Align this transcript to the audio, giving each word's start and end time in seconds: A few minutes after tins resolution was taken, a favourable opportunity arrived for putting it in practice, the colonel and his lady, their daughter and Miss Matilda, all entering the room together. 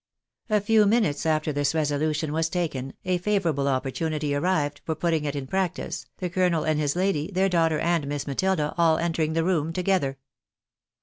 A 0.49 0.59
few 0.59 0.87
minutes 0.87 1.27
after 1.27 1.53
tins 1.53 1.75
resolution 1.75 2.33
was 2.33 2.49
taken, 2.49 2.95
a 3.05 3.19
favourable 3.19 3.67
opportunity 3.67 4.33
arrived 4.33 4.81
for 4.83 4.95
putting 4.95 5.25
it 5.25 5.35
in 5.35 5.45
practice, 5.45 6.07
the 6.17 6.27
colonel 6.27 6.63
and 6.63 6.79
his 6.79 6.95
lady, 6.95 7.29
their 7.31 7.49
daughter 7.49 7.77
and 7.77 8.07
Miss 8.07 8.25
Matilda, 8.25 8.73
all 8.79 8.97
entering 8.97 9.33
the 9.33 9.43
room 9.43 9.71
together. 9.71 10.17